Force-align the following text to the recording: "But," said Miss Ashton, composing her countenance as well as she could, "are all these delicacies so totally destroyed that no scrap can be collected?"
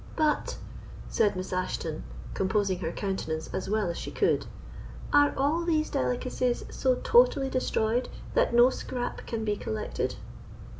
"But," 0.15 0.57
said 1.09 1.35
Miss 1.35 1.53
Ashton, 1.53 2.03
composing 2.33 2.79
her 2.79 2.91
countenance 2.91 3.51
as 3.53 3.69
well 3.69 3.87
as 3.87 3.99
she 3.99 4.09
could, 4.09 4.47
"are 5.13 5.31
all 5.37 5.63
these 5.63 5.91
delicacies 5.91 6.65
so 6.71 6.95
totally 7.03 7.51
destroyed 7.51 8.09
that 8.33 8.51
no 8.51 8.71
scrap 8.71 9.27
can 9.27 9.45
be 9.45 9.55
collected?" 9.55 10.15